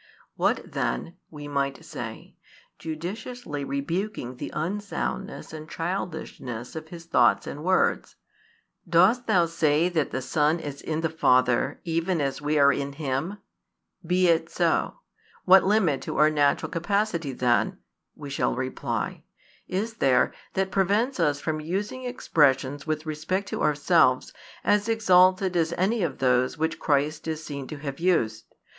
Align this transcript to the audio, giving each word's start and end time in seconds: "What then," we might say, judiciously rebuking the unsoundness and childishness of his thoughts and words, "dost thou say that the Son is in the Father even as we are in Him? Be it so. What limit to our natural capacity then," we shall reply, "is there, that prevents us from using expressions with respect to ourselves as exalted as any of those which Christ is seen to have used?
"What 0.35 0.71
then," 0.71 1.15
we 1.29 1.47
might 1.47 1.85
say, 1.85 2.35
judiciously 2.79 3.63
rebuking 3.63 4.37
the 4.37 4.49
unsoundness 4.49 5.53
and 5.53 5.69
childishness 5.69 6.75
of 6.75 6.87
his 6.87 7.05
thoughts 7.05 7.45
and 7.45 7.63
words, 7.63 8.15
"dost 8.89 9.27
thou 9.27 9.45
say 9.45 9.89
that 9.89 10.09
the 10.09 10.23
Son 10.23 10.59
is 10.59 10.81
in 10.81 11.01
the 11.01 11.09
Father 11.11 11.81
even 11.83 12.19
as 12.19 12.41
we 12.41 12.57
are 12.57 12.73
in 12.73 12.93
Him? 12.93 13.37
Be 14.03 14.27
it 14.27 14.49
so. 14.49 15.01
What 15.45 15.65
limit 15.65 16.01
to 16.01 16.17
our 16.17 16.31
natural 16.31 16.71
capacity 16.71 17.31
then," 17.31 17.77
we 18.15 18.31
shall 18.31 18.55
reply, 18.55 19.21
"is 19.67 19.97
there, 19.97 20.33
that 20.53 20.71
prevents 20.71 21.19
us 21.19 21.39
from 21.39 21.61
using 21.61 22.05
expressions 22.05 22.87
with 22.87 23.05
respect 23.05 23.47
to 23.49 23.61
ourselves 23.61 24.33
as 24.63 24.89
exalted 24.89 25.55
as 25.55 25.73
any 25.77 26.01
of 26.01 26.17
those 26.17 26.57
which 26.57 26.79
Christ 26.79 27.27
is 27.27 27.43
seen 27.43 27.67
to 27.67 27.77
have 27.77 27.99
used? 27.99 28.45